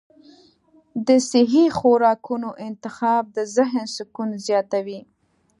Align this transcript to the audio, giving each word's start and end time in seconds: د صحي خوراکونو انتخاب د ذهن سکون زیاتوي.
د 1.07 1.09
صحي 1.29 1.65
خوراکونو 1.77 2.49
انتخاب 2.67 3.23
د 3.35 3.37
ذهن 3.55 3.83
سکون 3.95 4.29
زیاتوي. 4.47 4.99